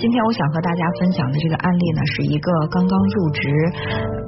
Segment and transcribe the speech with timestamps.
[0.00, 3.52] 今天我想和大家分享的这个案例呢，是一个刚刚入职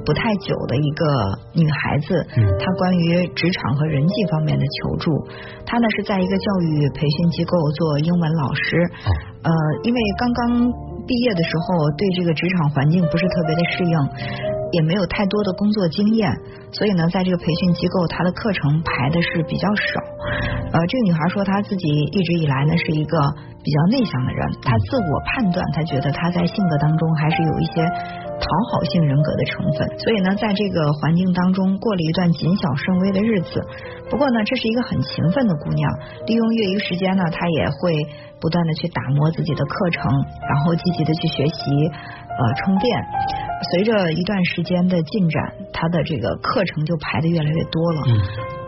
[0.05, 2.13] 不太久的一个女孩子，
[2.61, 5.09] 她关于职场和人际方面的求助。
[5.65, 8.77] 她呢是在一个教育培训机构做英文老师，
[9.41, 9.49] 呃，
[9.81, 10.61] 因为刚刚
[11.09, 13.97] 毕业的时候对这个职场环境不是特别的适应，
[14.73, 16.27] 也没有太多的工作经验，
[16.73, 20.01] 所以呢，在这个培训机构，她的课程排的是比较少。
[20.73, 23.17] 呃，这个女孩说她自己一直以来呢是一个。
[23.63, 33.63] 比较内向的人，她自我判断，她觉得她在性格当中还是有一些讨好性人格的成分，所以呢，在这个环境当中过了一段谨小慎微的日子。
[34.09, 35.89] 不过呢，这是一个很勤奋的姑娘，
[36.27, 37.95] 利用业余时间呢，她也会
[38.41, 40.11] 不断的去打磨自己的课程，
[40.43, 42.99] 然后积极的去学习，呃，充电。
[43.71, 48.01] 随着一段时间的进展，他的这个课程就排的越来越多了。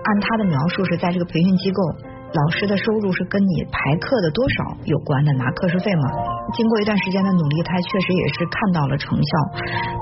[0.05, 1.81] 按他的描述，是在这个培训机构。
[2.35, 6.04] 老师的收入是跟你排课的多少有关的，拿课时费嘛。
[6.52, 9.31] 经过一段时间的努力，他确实也是看到了成效，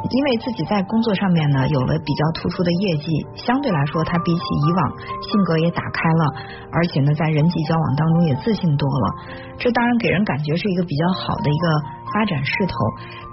[0.09, 3.05] 因为自己在工作上面呢有了比较突出的业绩，
[3.35, 4.81] 相对来说他比起以往
[5.21, 6.23] 性格也打开了，
[6.71, 9.05] 而且呢在人际交往当中也自信多了。
[9.59, 11.67] 这当然给人感觉是一个比较好的一个。
[12.13, 12.73] 发展势头，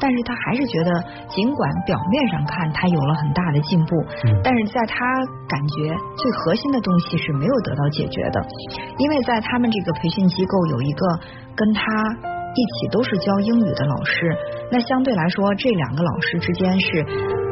[0.01, 0.91] 但是他还是觉得，
[1.29, 3.95] 尽管表面上看他有了很大的进步，
[4.43, 4.97] 但是在他
[5.47, 8.41] 感觉最核心的东西是没有得到解决的，
[8.97, 11.07] 因为在他们这个培训机构有一个
[11.55, 11.83] 跟他
[12.57, 14.37] 一起都是教英语的老师，
[14.73, 17.05] 那相对来说这两个老师之间是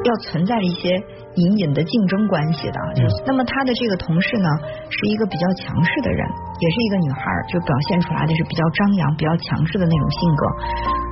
[0.05, 0.99] 要存在一些。
[1.39, 4.49] 隐隐的竞争关系的，就那么他的这个同事呢，
[4.91, 6.27] 是一个比较强势的人，
[6.59, 10.43] 也是一个女孩，就表现出来的是比较张扬、比较强势的那种性格。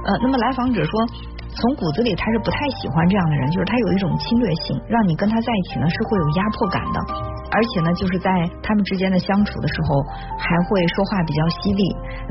[0.07, 0.93] 呃，那么来访者说。
[1.57, 7.01] 从骨子里他是不太喜欢这样的人，就是他有一种侵略性，让你跟他在一起呢是会有压迫感的，
[7.49, 8.29] 而且呢就是在
[8.61, 10.05] 他们之间的相处的时候
[10.37, 11.83] 还会说话比较犀利，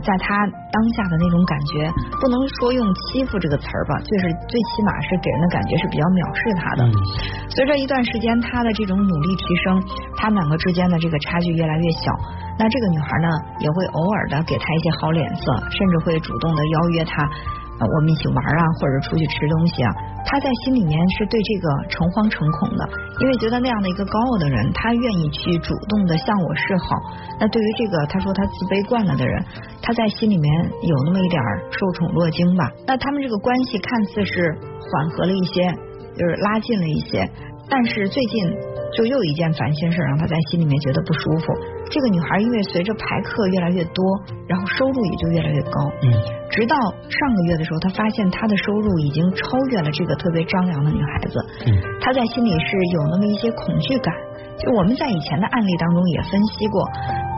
[0.06, 1.90] 在他当下的那种感觉，
[2.22, 6.82] 不能说用欺负这个词儿吧，就是最起码是给人的感觉是比较藐视他的。
[7.50, 9.82] 随着一段时间他的这种努力提升，
[10.22, 12.14] 他们两个之间的这个差距越来越小，
[12.62, 13.30] 那这个女孩孩呢
[13.62, 17.30] 也会偶尔的给他一些好脸色，甚至会主动的邀约他。
[17.76, 19.92] 我们一起玩啊，或者出去吃东西啊，
[20.24, 22.88] 他在心里面是对这个诚惶诚恐的，
[23.20, 26.96] 因为觉得那样的一个高傲的人，他愿意去主动的向我示好。
[27.38, 29.44] 那对于这个他说他自卑惯了的人，
[29.84, 30.48] 他在心里面
[30.88, 31.36] 有那么一点
[31.70, 32.72] 受宠若惊吧。
[32.88, 35.68] 那他们这个关系看似是缓和了一些，
[36.16, 37.28] 就是拉近了一些。
[37.68, 38.40] 但是最近
[38.96, 41.54] 就又一件烦心事，让他在心里面觉得不舒服。
[41.92, 44.04] 这个女孩因为随着排课越来越多，
[44.48, 45.84] 然后收入也就越来越高。
[46.02, 46.10] 嗯，
[46.50, 51.40] 直到上个月的时候，她发现她的收入已经超越了这个特别张扬的女孩子。
[51.68, 54.14] 嗯，她在心里是有那么一些恐惧感。
[54.58, 56.80] 就我们在以前的案例当中也分析过，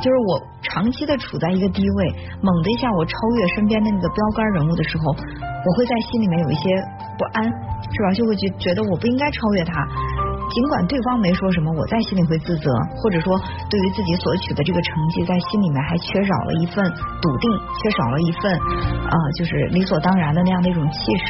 [0.04, 2.14] 就是我长期的处在一个低位，
[2.44, 6.70] 猛的一下我超越身边的那个标杆人物的时候，我会在心里面有一些
[7.18, 8.14] 不安，是吧？
[8.14, 9.82] 就会觉觉得我不应该超越他。
[10.50, 13.38] 尽管对方没说什么，我在心里会自责，或者说
[13.70, 16.84] 对于自己所取的这个成绩，在心里面还缺少了一份
[17.22, 18.54] 笃定，缺少了一份
[19.08, 21.26] 啊，就是理所当然的那样的一种气势。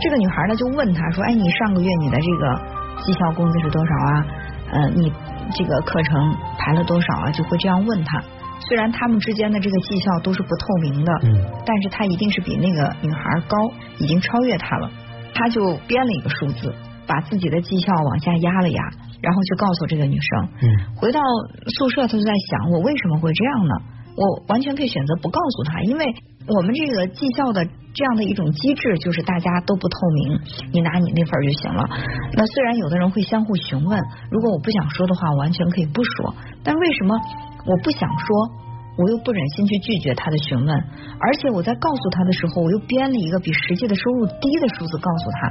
[0.00, 2.60] 这个女孩呢就问他说：“哎，你上个月你的这个
[3.02, 4.26] 绩效工资是多少啊？
[4.70, 5.12] 呃，你
[5.56, 8.22] 这个课程排了多少啊？”就会这样问他。
[8.60, 13.56] 虽然他们之间的这个绩效都是不透明的，嗯，但是他一定是比那个女孩高，
[13.98, 14.90] 已经超越他了。
[15.34, 16.74] 他就编了一个数字。
[17.08, 18.82] 把自己的绩效往下压了压，
[19.22, 20.48] 然后就告诉这个女生。
[20.60, 21.18] 嗯，回到
[21.66, 23.74] 宿舍，他就在想，我为什么会这样呢？
[24.14, 26.04] 我完全可以选择不告诉他，因为
[26.46, 27.64] 我们这个绩效的
[27.94, 30.38] 这样的一种机制，就是大家都不透明，
[30.72, 31.88] 你拿你那份就行了。
[32.34, 36.34] 那虽然有的人会相互询问，如果我不想说的话，我完全可以不说。
[36.62, 37.16] 但为什么
[37.64, 38.67] 我不想说？
[38.98, 45.48] 我又不忍心去拒绝他的询问，而且我在告诉他的时候，我又编了一个比实际的收入低的数字告诉他，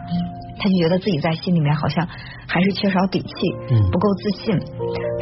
[0.59, 2.05] 他就觉得自己在心里面好像
[2.45, 3.31] 还是缺少底气，
[3.89, 4.51] 不够自信。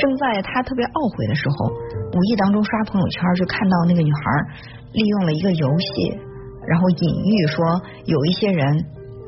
[0.02, 1.70] 正在他特别懊悔的时候，
[2.12, 4.20] 无意当中刷朋友圈，就看到那个女孩
[4.92, 6.18] 利用了一个游戏，
[6.66, 7.62] 然后隐喻说
[8.10, 8.66] 有一些人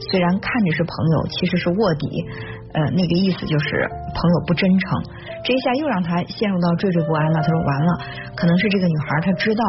[0.09, 2.25] 虽然看着是朋友，其实是卧底。
[2.73, 5.01] 呃，那个意思就是朋友不真诚，
[5.43, 7.39] 这一下又让他陷入到惴惴不安了。
[7.41, 7.91] 他说完了，
[8.35, 9.63] 可能是这个女孩她知道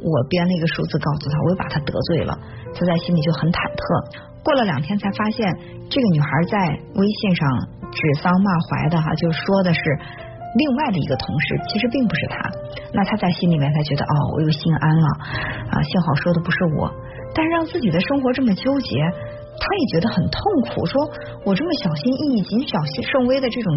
[0.00, 2.38] 我编了一个数字告诉她，我又把她得罪了，
[2.72, 3.82] 他在心里就很忐忑。
[4.44, 5.44] 过了两天才发现，
[5.90, 6.56] 这个女孩在
[6.94, 7.42] 微信上
[7.90, 9.80] 指桑骂槐的哈，就说的是
[10.54, 12.36] 另外的一个同事，其实并不是他。
[12.94, 15.08] 那他在心里面他觉得哦，我又心安了
[15.74, 16.92] 啊，幸好说的不是我，
[17.34, 18.94] 但是让自己的生活这么纠结。
[19.58, 21.08] 他也觉得很痛苦，说
[21.44, 23.72] 我这么小心翼翼、谨小慎微的这种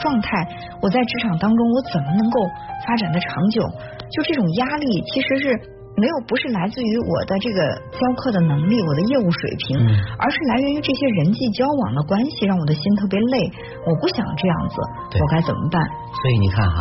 [0.00, 0.48] 状态，
[0.80, 2.40] 我在职场当中我怎么能够
[2.86, 3.62] 发展的长久？
[4.10, 5.60] 就这种压力，其实是
[5.98, 7.58] 没有不是来自于我的这个
[7.90, 9.76] 教课的能力，我的业务水平，
[10.18, 13.50] 而是来源于这些人际交往的关系，让我的心特别累。
[13.84, 14.74] 我不想这样子，
[15.18, 15.82] 我该怎么办？
[16.22, 16.76] 所以你看哈，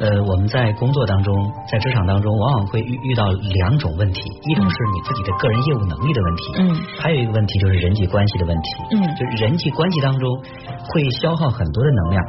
[0.00, 1.34] 呃，我们在工作当中，
[1.70, 10.28] 在职场当中，往往会遇遇到两种问题，一种是你自己的个人业务能力的问题，嗯，还有一个问题就是人际关系的问题，嗯，就是人际关系当中
[10.88, 12.24] 会消耗很多的能量。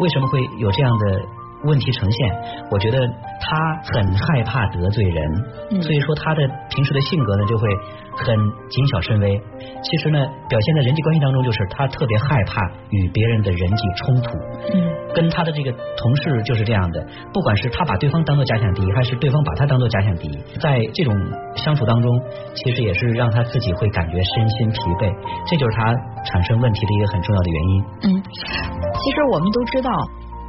[0.00, 1.37] 为什么会有这样的？
[1.64, 2.28] 问题呈现，
[2.70, 2.98] 我觉得
[3.40, 3.56] 他
[3.92, 7.68] 很害怕得罪人，所以说他的平时的性格呢就会
[8.16, 8.36] 很
[8.70, 9.40] 谨小慎微。
[9.82, 10.18] 其实呢，
[10.48, 14.38] 表现在人际关系当中，就是他特别害怕与别人的人际冲突。
[14.72, 21.14] 嗯，跟他的这个同事就是这样的，不管是他把对方当做假想敌，还是对方把他当做假想敌，在这种
[21.56, 22.20] 相处当中，
[22.54, 25.12] 其实也是让他自己会感觉身心疲惫，
[25.46, 25.94] 这就是他
[26.24, 27.84] 产生问题的一个很重要的原因。
[28.02, 29.90] 嗯，其实我们都知道。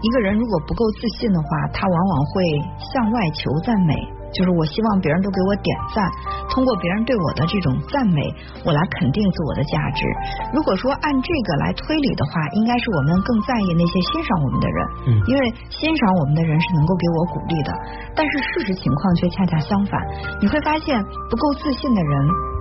[0.02, 2.44] 一个人如果不够自信的话，他往往会
[2.80, 3.94] 向外求赞美，
[4.32, 6.08] 就是我希望别人都给我点赞，
[6.48, 8.24] 通过别人对我的这种赞美，
[8.64, 10.08] 我来肯定自我的价值。
[10.56, 17.72] 如果说按这个来推理的话，应该是我们更在意那些欣赏我们的人，嗯，因为欣赏我们的人是能够给我鼓励的。
[18.16, 20.00] 但是事实情况却恰恰相反，
[20.40, 20.96] 你会发现
[21.30, 22.14] 不够自信的人，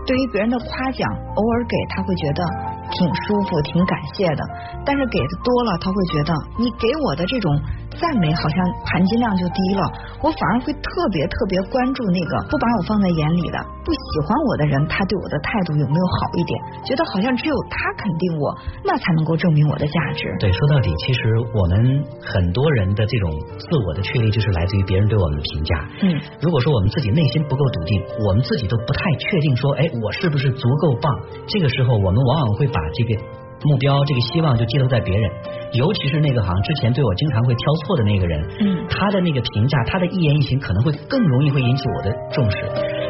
[0.06, 2.42] 对于别人的夸奖，偶尔给他会觉得。
[2.90, 4.42] 挺舒服，挺感谢的，
[4.84, 7.60] 但是给的多了，他会觉得你给我的这种。
[7.98, 8.56] 赞美好像
[8.86, 9.82] 含金量就低了，
[10.22, 16.54] 我反而会特别特别关注那个不把我放在眼里的、不喜欢我的人，他对我的态度有没有好一点？
[16.86, 18.54] 觉得好像只有他肯定我，
[18.84, 20.30] 那才能够证明我的价值。
[20.38, 25.88] 对，说到底，其实我们很多人的这种自我的确立，就是来自于别人对我们的评价。
[26.02, 31.12] 嗯，如果说我们自己内心不够笃定，我们自己都不太确定说，哎，我是不是足够棒？
[31.48, 33.22] 这个时候，我们往往会把这个。
[33.64, 35.30] 目标这个希望就寄托在别人，
[35.72, 42.56] 尤其是那个好像之前对我经常会挑错的那个人，嗯，他的那个评价，他的一言一行可能会更容易会引起我的重视。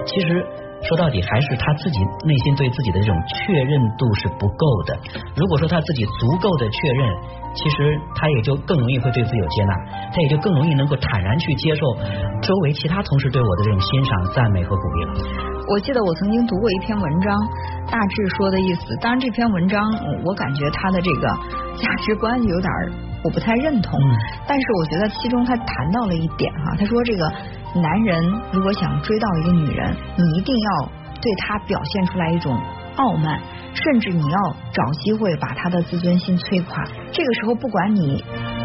[0.07, 0.45] 其实
[0.89, 4.97] 说到底还是他自己内心对自己的这种确认度是不够的。
[5.37, 7.15] 如果说他自己足够的确认，
[7.55, 9.75] 其实他也就更容易会对自己有接纳，
[10.15, 11.81] 他也就更容易能够坦然去接受
[12.41, 15.13] 周围其他同事对我的这种欣赏、赞美和鼓励了。
[15.69, 17.37] 我记得我曾经读过一篇文章，
[17.91, 18.97] 大致说的意思。
[19.01, 19.83] 当然，这篇文章
[20.25, 21.29] 我感觉他的这个
[21.77, 22.71] 价值观有点
[23.25, 23.99] 我不太认同。
[24.47, 27.33] 但是我觉得其中他谈到了一点哈，他说这个
[27.81, 30.89] 男人如果想追到一个女人，你一定要
[31.21, 32.61] 对她表现出来一种
[32.97, 33.41] 傲慢，
[33.75, 36.85] 甚至你要找机会把她的自尊心摧垮。
[37.11, 38.23] 这个时候，不管你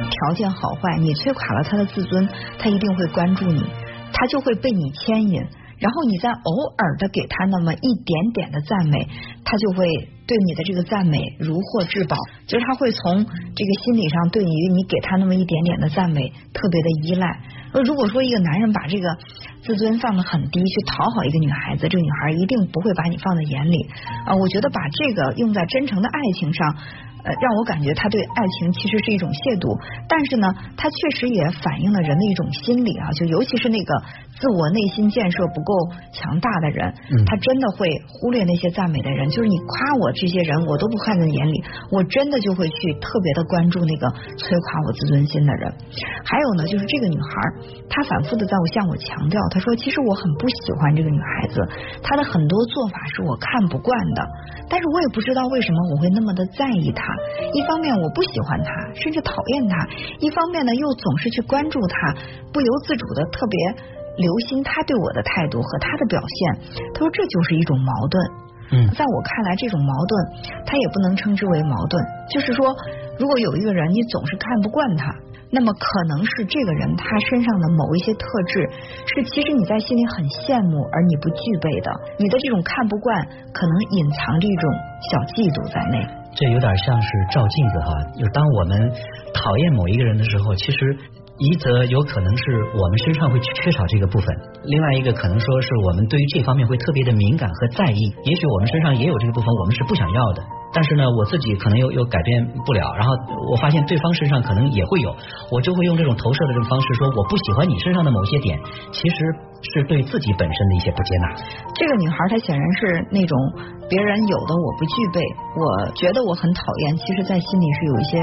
[0.09, 2.27] 条件好坏，你摧垮了她的自尊，
[2.59, 3.63] 她一定会关注你，
[4.11, 5.41] 她就会被你牵引。
[5.83, 9.05] 然后你再偶尔的给他那么一点点的赞美，
[9.43, 9.85] 他就会
[10.25, 12.15] 对你的这个赞美如获至宝，
[12.47, 17.27] 就是他会从这个心理上对于你给他那么一点点的赞美特别的依赖。
[17.73, 19.17] 那如果说一个男人把这个
[19.65, 23.87] 自尊放得很低去讨好一个女孩子，这个女孩一定不会把你放在眼里
[24.25, 24.35] 啊。
[24.35, 26.75] 我觉得把这个用在真诚的爱情上。
[27.23, 29.71] 呃，让我感觉他对爱情其实是一种亵渎，
[30.11, 33.95] 但是呢，他确实也反映了人的一种心理啊，就尤其是那个
[34.35, 35.71] 自我内心建设不够
[36.11, 36.91] 强大的人，
[37.23, 41.63] 他真的会忽略那些赞美的人，就是你夸我这些人，我都不看在眼里，
[41.95, 45.71] 我真的就会去特别的关注那个摧垮我自尊心的人。
[46.27, 47.31] 还有呢，就是这个女孩，
[47.87, 51.61] 她反复的在我向我强调，她说其实我很不喜欢这个女孩子，
[52.01, 54.27] 她的很多做法是我看不惯的，
[54.69, 57.03] 但是我也不知道为什么我会那么的在意她。
[57.53, 59.75] 一方面我不喜欢她，甚至讨厌她；
[60.19, 62.15] 一方面呢，又总是去关注她，
[62.51, 63.57] 不由自主的特别
[64.17, 66.83] 留心她对我的态度和她的表现。
[66.93, 68.43] 他说这就是一种矛盾。
[68.71, 70.25] 嗯，在我看来，这种矛盾
[70.65, 72.03] 他也不能称之为矛盾。
[72.31, 72.75] 就是说，
[73.19, 75.13] 如果有一个人你总是看不惯他，
[75.53, 78.67] 那么可能是这个人他身上的某一些特质
[79.05, 81.93] 是其实你在心里很羡慕而你不具备的。
[82.17, 83.13] 你的这种看不惯，
[83.53, 84.65] 可能隐藏着一种
[85.13, 86.01] 小嫉妒在内。
[86.33, 88.89] 这有点像是照镜子哈，就当我们
[89.37, 90.97] 讨厌某一个人的时候，其实
[91.39, 92.43] 一则有可能是
[92.77, 94.27] 我们身上会缺少这个部分，
[94.65, 100.43] 另外一个可能说是我们对于这方面会特别的敏感和在意，也许我们身上也有这个部分，我们是不想要的。
[100.75, 103.13] 但是呢，我自己可能又又改变不了，然后
[103.51, 105.15] 我发现对方身上可能也会有，
[105.51, 108.59] 我就会用这种投射的这种方式说，我不喜欢你身上的某些点，
[108.91, 109.15] 其实
[109.73, 111.35] 是对自己本身的一些不接纳。
[111.75, 113.37] 这个女孩她显然是那种
[113.89, 115.21] 别人有的我不具备，
[115.57, 118.17] 我觉得我很讨厌，其实在心里是有一些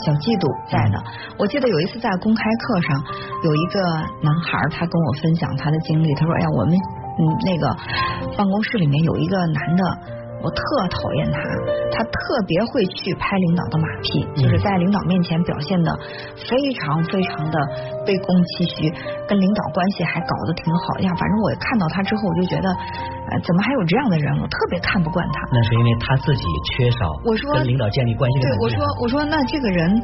[0.00, 0.96] 小嫉妒在呢。
[1.38, 2.96] 我记得有一次在公开课上，
[3.44, 3.82] 有一个
[4.22, 7.68] 男孩他跟我分享他的经历，他说：“哎呀，我们嗯那个
[8.36, 9.82] 办公室里面有一个男的。”
[10.42, 11.38] 我特讨厌他，
[11.94, 15.88] 他特别会去拍领导的马屁，就是在领导面前表现的
[16.34, 16.50] 非
[16.82, 17.56] 常非常的
[18.02, 18.26] 卑躬
[18.58, 18.90] 屈膝，
[19.30, 21.14] 跟领导关系还搞得挺好呀。
[21.14, 22.68] 反正我看到他之后，我就觉得，
[23.30, 24.34] 呃，怎么还有这样的人？
[24.42, 25.46] 我特别看不惯他。
[25.54, 26.44] 那是因为他自己
[26.74, 30.02] 缺少我说跟领导建立关系的对，我说我说那这个人。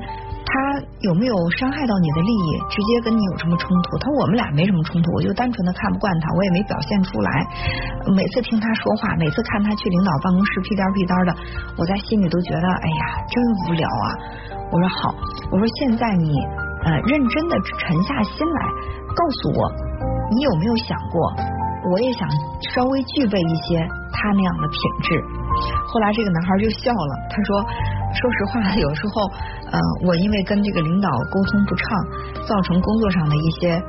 [0.49, 2.49] 他有没有伤害到你的利益？
[2.73, 3.99] 直接跟你有什么冲突？
[4.01, 7.29] 他说我们俩没什么冲突，我就单纯的看不惯他，我也没表现出来。
[8.17, 11.31] 每次听他说话，每次看他去领导办公室屁颠屁颠的，
[11.77, 13.37] 我在心里都觉得，哎呀，真
[13.69, 14.07] 无聊啊！
[14.73, 15.15] 我说好，
[15.53, 16.33] 我说现在你
[16.89, 18.61] 呃认真的沉下心来，
[19.13, 19.61] 告诉我，
[20.33, 21.29] 你有没有想过，
[21.93, 22.25] 我也想
[22.73, 23.85] 稍微具备一些
[24.17, 25.21] 他那样的品质。
[25.93, 27.61] 后来这个男孩就笑了，他说。
[28.15, 29.23] 说实话， 有时候，
[29.71, 31.87] 呃，我因为跟这个领导沟通不畅，
[32.47, 33.81] 造成工作上的一些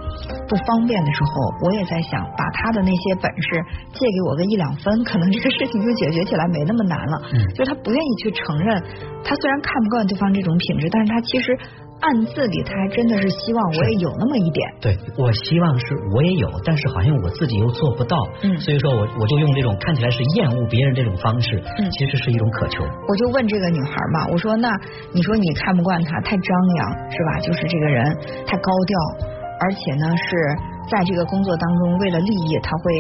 [0.48, 1.32] 不方便的时候，
[1.66, 7.22] 我也在想，把他的那些本事借给我个一两分，可能这个事情就解决起来没那么难了。
[7.34, 8.84] 嗯，就是他不愿意去承认，
[9.24, 11.58] 他虽然看不惯对方这种品质，但是他其实。
[12.02, 14.70] 暗自里，他还真的是希望我也有那么一点。
[14.82, 18.18] 对，我希望是我也有，但是好像我自己又做不到。
[18.44, 22.84] 嗯，所以说我我就用这种看起来是厌恶别人这种方式，嗯，其实是一种渴求。
[23.08, 24.70] 我就问这个女孩嘛，我说那
[25.12, 27.40] 你说你看不惯他太张扬是吧？
[27.42, 29.28] 就是这个人太高调，
[29.62, 30.79] 而且呢是。
[30.90, 32.94] 在这个工作当中，为了利益，他会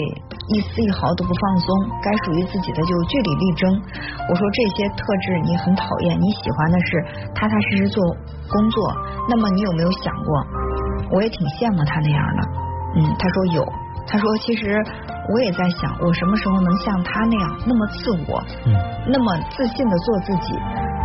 [0.53, 1.67] 一丝一毫都不放松，
[2.03, 3.81] 该属于自己的就据理力争。
[4.29, 7.03] 我说这些特质你很讨厌，你喜欢的是
[7.33, 8.03] 踏踏实实做
[8.49, 8.93] 工作。
[9.27, 10.45] 那么你有没有想过，
[11.11, 12.41] 我也挺羡慕他那样的。
[12.95, 13.65] 嗯，他说有。
[14.07, 14.73] 他说其实
[15.33, 18.73] 我也在想，我什么时候能像他那样那么自我，嗯，
[19.05, 20.53] 那么自信的做自己，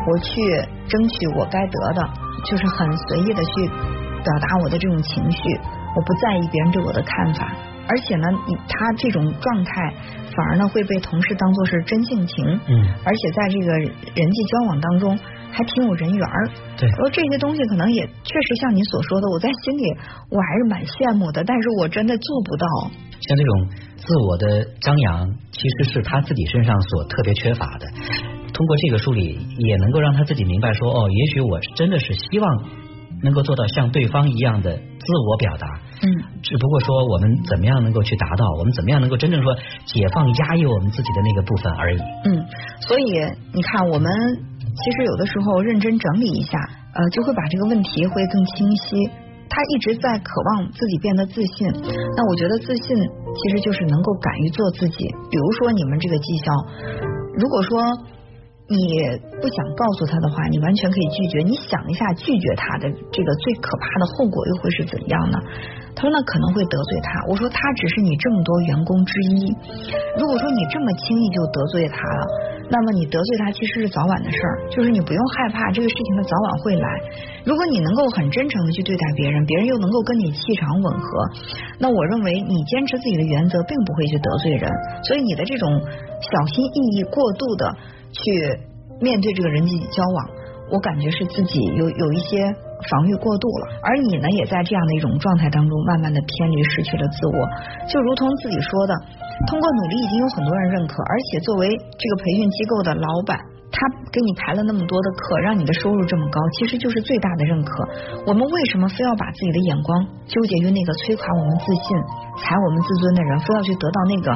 [0.08, 0.40] 我去
[0.88, 2.08] 争取我该得的，
[2.44, 5.60] 就是很随意的去表达我的这种情绪。
[5.96, 7.52] 我不在意别人对我的看法，
[7.88, 9.94] 而且呢，你他这种状态
[10.34, 15.18] 反而呢会被同事当做是真性情，嗯，而且在这个人际交往当中
[15.50, 19.84] 还挺有人缘儿，对，说这些东西可能也确实像你所说的，我在心里
[20.30, 22.66] 我还是蛮羡慕的，但是我真的做不到。
[23.20, 27.86] 像这种自我的张扬，其实是他自己身上所特别缺乏的。
[28.52, 32.64] 通过这个梳理，也能够让他自己明白说，哦，也许我真的是希望。
[33.24, 35.66] 能够做到像对方一样的自我表达，
[36.04, 36.06] 嗯，
[36.42, 41.98] 只不过说我们怎么样能够去达到，我们怎么样能够真正说解放压抑我们自己的那个部分而已。
[41.98, 42.44] 嗯，
[42.86, 43.04] 所以
[43.54, 44.12] 你看，我们
[44.60, 46.58] 其实有的时候认真整理一下，
[46.94, 49.10] 呃，就会把这个问题会更清晰。
[49.48, 51.66] 他一直在渴望自己变得自信，
[52.16, 55.06] 那我觉得自信其实就是能够敢于做自己。
[55.30, 56.52] 比如说你们这个绩效，
[57.34, 57.80] 如果说。
[58.64, 58.80] 你
[59.42, 61.44] 不想告诉他的话，你完全可以拒绝。
[61.44, 65.36] 你想一下，拒绝他的这个最可怕的后果又会是怎样呢？
[65.94, 67.28] 他说那可能会得罪他。
[67.28, 69.52] 我说他只是你这么多员工之一。
[70.16, 72.24] 如果说你这么轻易就得罪他了，
[72.72, 76.88] 那么你得罪他其实是早晚的事儿，就是你不用害怕这个事情，他早晚会来。
[77.44, 81.06] 如果你能够很真诚的去对待别人，别人又能够跟你气场吻合，
[81.78, 84.72] 那我认为你坚持自己的原则，并不会去得罪人。
[85.04, 87.76] 所以你的这种小心翼翼过度的。
[88.14, 88.22] 去
[89.02, 90.30] 面对这个人际交往，
[90.70, 92.38] 我感觉是自己有有一些
[92.88, 97.38] 防御过度了，而你呢，也在这样的一种状态当中，慢慢的偏离，失去了自我。
[97.90, 98.94] 就如同自己说的，
[99.46, 103.36] 通过努力已经有很多人认可，而且作为这个培训机构的老板，
[103.72, 107.88] 他给你排了那么多的课，让你的收入这么高，其实就是最大的认可。
[108.26, 111.84] 我们为什么非要把自己的眼光纠结于那个摧垮我们自信、
[112.38, 114.28] 踩我们自尊的人，非要去得到那个？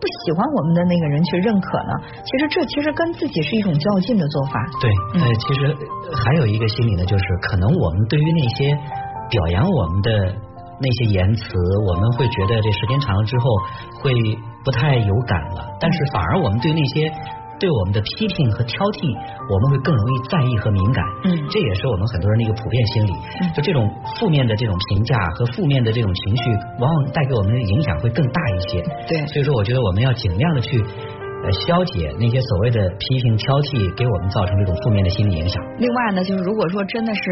[0.00, 1.92] 不喜欢我们的那个人去认可呢？
[2.24, 4.52] 其实这其实跟自己是一种较劲的做法。
[4.80, 5.76] 对，呃，其实
[6.12, 8.76] 还有一个心理呢，就是可能我们对于那些
[9.30, 10.10] 表扬我们的
[10.80, 11.42] 那些言辞，
[11.86, 13.44] 我们会觉得这时间长了之后
[14.02, 14.12] 会
[14.64, 17.12] 不太有感了，但是反而我们对那些。
[17.58, 19.08] 对我们的批评和挑剔，
[19.48, 21.00] 我们会更容易在意和敏感。
[21.24, 23.12] 嗯，这也是我们很多人的一个普遍心理。
[23.54, 23.86] 就这种
[24.18, 26.42] 负面的这种评价和负面的这种情绪，
[26.82, 28.82] 往往带给我们的影响会更大一些。
[29.06, 35.62] 对，所以说我觉得我们要尽量的去呃消解那些所谓的批评挑剔给我们造成这种负面的心理影响。
[35.78, 37.22] 另外呢，就是如果说真的是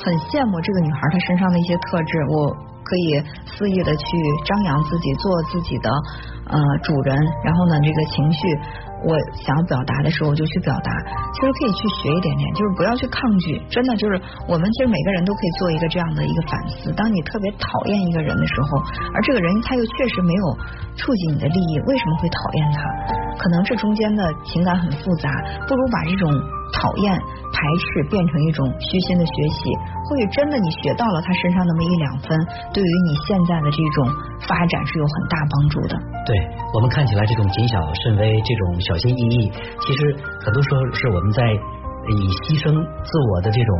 [0.00, 2.48] 很羡慕这个女孩她身上的一些特质，我
[2.86, 3.08] 可以
[3.44, 4.06] 肆意的去
[4.46, 5.90] 张扬自己，做自己的
[6.48, 7.12] 呃主人，
[7.44, 8.40] 然后呢，这个情绪。
[9.06, 10.90] 我想要表达的时候，我就去表达。
[11.32, 13.62] 其实可以去学一点点，就是不要去抗拒。
[13.70, 14.20] 真的就是
[14.50, 16.90] 我们其实每个人都可以做一个这样的一个反思。
[16.98, 18.82] 当你特别讨厌一个人的时候，
[19.14, 20.44] 而这个人他又确实没有
[20.96, 22.82] 触及你的利益，为什么会讨厌他？
[23.38, 25.30] 可能这中间的情感很复杂，
[25.68, 26.26] 不如把这种
[26.72, 29.70] 讨厌、排斥变成一种虚心的学习。
[30.08, 32.38] 或许真的你学到了他身上那么一两分，
[32.72, 34.08] 对于你现在的这种
[34.48, 35.94] 发展是有很大帮助的。
[36.26, 36.34] 对
[36.74, 42.14] 我们看起来这种谨小慎微、这种小心翼翼，其实很多时候是我们在以
[42.46, 43.70] 牺牲自我的这种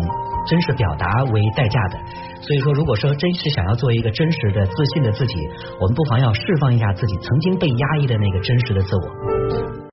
[0.47, 1.99] 真实表达为代价的。
[2.43, 5.35] 所以说，如果说真是想要做一个真实的、自信的自己，
[5.81, 9.76] 我们不妨要释放一下自己曾经被压抑的那个真实的自我。